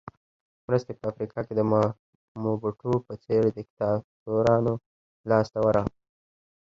مرستې 0.67 0.91
په 0.99 1.03
افریقا 1.11 1.39
کې 1.47 1.53
د 1.55 1.61
موبوټو 2.45 2.91
په 3.05 3.13
څېر 3.23 3.41
دیکتاتورانو 3.57 4.73
لاس 5.29 5.47
ته 5.53 5.59
ورغلې. 5.65 5.99